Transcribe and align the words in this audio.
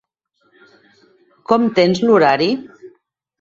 Com 1.51 1.69
tens 1.81 2.03
l'horari? 2.07 2.49